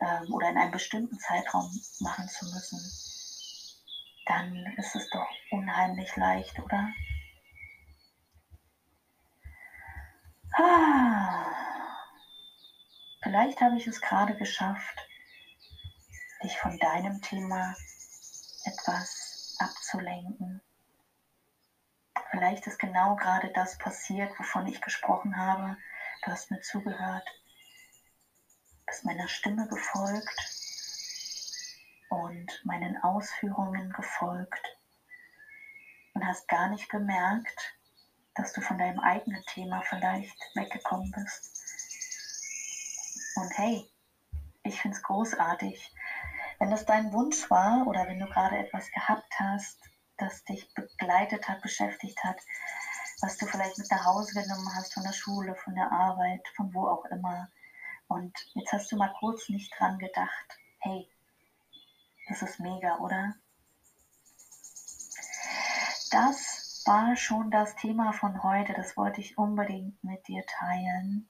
ähm, 0.00 0.32
oder 0.32 0.48
in 0.48 0.58
einem 0.58 0.72
bestimmten 0.72 1.18
Zeitraum 1.18 1.70
machen 2.00 2.28
zu 2.28 2.46
müssen, 2.46 2.80
dann 4.26 4.74
ist 4.76 4.96
es 4.96 5.08
doch 5.10 5.28
unheimlich 5.50 6.16
leicht, 6.16 6.58
oder? 6.58 6.88
Ah. 10.56 11.44
Vielleicht 13.22 13.60
habe 13.60 13.76
ich 13.76 13.86
es 13.86 14.00
gerade 14.00 14.36
geschafft, 14.36 15.08
dich 16.42 16.56
von 16.58 16.78
deinem 16.78 17.20
Thema 17.22 17.74
etwas 18.64 19.56
abzulenken. 19.58 20.60
Vielleicht 22.30 22.66
ist 22.66 22.78
genau 22.78 23.16
gerade 23.16 23.52
das 23.52 23.78
passiert, 23.78 24.38
wovon 24.38 24.66
ich 24.66 24.80
gesprochen 24.80 25.36
habe. 25.36 25.76
Du 26.24 26.30
hast 26.30 26.50
mir 26.50 26.60
zugehört, 26.60 27.28
bist 28.86 29.04
meiner 29.04 29.28
Stimme 29.28 29.68
gefolgt 29.68 30.50
und 32.08 32.60
meinen 32.64 33.02
Ausführungen 33.02 33.92
gefolgt 33.92 34.76
und 36.14 36.26
hast 36.26 36.48
gar 36.48 36.68
nicht 36.68 36.88
bemerkt, 36.88 37.76
dass 38.34 38.52
du 38.52 38.60
von 38.60 38.78
deinem 38.78 39.00
eigenen 39.00 39.42
Thema 39.46 39.82
vielleicht 39.82 40.36
weggekommen 40.54 41.10
bist. 41.12 41.50
Und 43.36 43.58
hey, 43.58 43.88
ich 44.62 44.80
finde 44.80 44.96
es 44.96 45.02
großartig, 45.02 45.92
wenn 46.64 46.70
das 46.70 46.86
dein 46.86 47.12
Wunsch 47.12 47.50
war 47.50 47.86
oder 47.86 48.08
wenn 48.08 48.18
du 48.18 48.24
gerade 48.24 48.56
etwas 48.56 48.90
gehabt 48.90 49.30
hast, 49.38 49.78
das 50.16 50.44
dich 50.44 50.66
begleitet 50.72 51.46
hat, 51.46 51.60
beschäftigt 51.60 52.18
hat, 52.24 52.40
was 53.20 53.36
du 53.36 53.44
vielleicht 53.44 53.76
mit 53.76 53.90
nach 53.90 54.06
Hause 54.06 54.32
genommen 54.32 54.74
hast 54.74 54.94
von 54.94 55.02
der 55.02 55.12
Schule, 55.12 55.54
von 55.56 55.74
der 55.74 55.92
Arbeit, 55.92 56.40
von 56.56 56.72
wo 56.72 56.86
auch 56.86 57.04
immer. 57.10 57.50
Und 58.08 58.34
jetzt 58.54 58.72
hast 58.72 58.90
du 58.90 58.96
mal 58.96 59.12
kurz 59.20 59.46
nicht 59.50 59.78
dran 59.78 59.98
gedacht, 59.98 60.58
hey, 60.78 61.06
das 62.30 62.40
ist 62.40 62.60
mega, 62.60 62.96
oder? 62.96 63.34
Das 66.12 66.82
war 66.86 67.14
schon 67.14 67.50
das 67.50 67.76
Thema 67.76 68.14
von 68.14 68.42
heute. 68.42 68.72
Das 68.72 68.96
wollte 68.96 69.20
ich 69.20 69.36
unbedingt 69.36 70.02
mit 70.02 70.26
dir 70.28 70.42
teilen. 70.46 71.28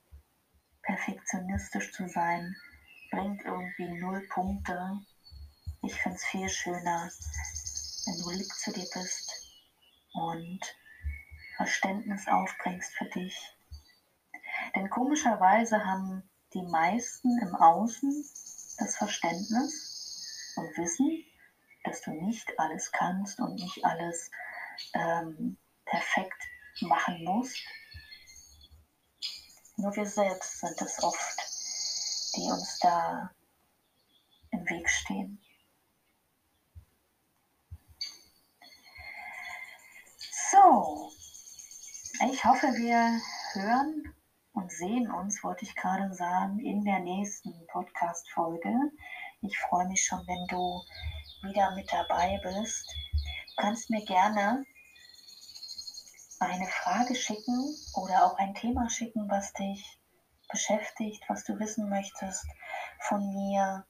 Perfektionistisch 0.82 1.92
zu 1.92 2.06
sein 2.06 2.54
bringt 3.10 3.44
irgendwie 3.44 3.98
null 3.98 4.24
Punkte. 4.28 5.00
Ich 5.86 5.94
finde 6.00 6.16
es 6.16 6.24
viel 6.24 6.48
schöner, 6.48 7.10
wenn 8.06 8.18
du 8.18 8.30
lieb 8.30 8.50
zu 8.54 8.72
dir 8.72 8.86
bist 8.94 9.30
und 10.14 10.60
Verständnis 11.56 12.26
aufbringst 12.26 12.94
für 12.94 13.04
dich. 13.06 13.36
Denn 14.74 14.88
komischerweise 14.88 15.84
haben 15.84 16.22
die 16.54 16.62
meisten 16.62 17.38
im 17.40 17.54
Außen 17.54 18.24
das 18.78 18.96
Verständnis 18.96 20.54
und 20.56 20.76
wissen, 20.78 21.22
dass 21.84 22.00
du 22.00 22.12
nicht 22.12 22.58
alles 22.58 22.90
kannst 22.90 23.38
und 23.40 23.54
nicht 23.56 23.84
alles 23.84 24.30
ähm, 24.94 25.58
perfekt 25.84 26.42
machen 26.80 27.22
musst. 27.24 27.62
Nur 29.76 29.94
wir 29.94 30.06
selbst 30.06 30.60
sind 30.60 30.80
es 30.80 31.02
oft, 31.02 31.38
die 32.36 32.50
uns 32.50 32.78
da 32.78 33.30
im 34.50 34.66
Weg 34.70 34.88
stehen. 34.88 35.43
So, 40.54 41.10
ich 42.30 42.44
hoffe, 42.44 42.68
wir 42.76 43.20
hören 43.54 44.14
und 44.52 44.70
sehen 44.70 45.10
uns, 45.10 45.42
wollte 45.42 45.64
ich 45.64 45.74
gerade 45.74 46.14
sagen, 46.14 46.60
in 46.60 46.84
der 46.84 47.00
nächsten 47.00 47.66
Podcast-Folge. 47.66 48.72
Ich 49.40 49.58
freue 49.58 49.88
mich 49.88 50.04
schon, 50.04 50.24
wenn 50.28 50.46
du 50.46 50.80
wieder 51.42 51.74
mit 51.74 51.92
dabei 51.92 52.38
bist. 52.44 52.88
Du 53.48 53.62
kannst 53.62 53.90
mir 53.90 54.04
gerne 54.04 54.64
eine 56.38 56.68
Frage 56.68 57.16
schicken 57.16 57.74
oder 57.96 58.24
auch 58.24 58.36
ein 58.38 58.54
Thema 58.54 58.88
schicken, 58.88 59.28
was 59.28 59.52
dich 59.54 59.98
beschäftigt, 60.52 61.24
was 61.26 61.42
du 61.42 61.58
wissen 61.58 61.88
möchtest 61.88 62.46
von 63.00 63.28
mir. 63.32 63.84